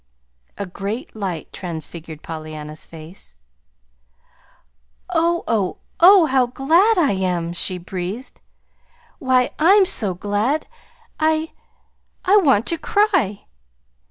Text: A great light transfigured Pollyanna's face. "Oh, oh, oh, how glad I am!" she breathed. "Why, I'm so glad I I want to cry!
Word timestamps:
A 0.57 0.65
great 0.65 1.15
light 1.15 1.53
transfigured 1.53 2.23
Pollyanna's 2.23 2.87
face. 2.87 3.35
"Oh, 5.11 5.43
oh, 5.47 5.77
oh, 5.99 6.25
how 6.25 6.47
glad 6.47 6.97
I 6.97 7.11
am!" 7.11 7.53
she 7.53 7.77
breathed. 7.77 8.41
"Why, 9.19 9.51
I'm 9.59 9.85
so 9.85 10.15
glad 10.15 10.65
I 11.19 11.51
I 12.25 12.37
want 12.37 12.65
to 12.65 12.79
cry! 12.79 13.45